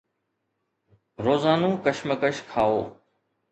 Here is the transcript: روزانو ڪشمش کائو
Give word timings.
روزانو 1.23 1.69
ڪشمش 1.85 2.27
کائو 2.49 2.77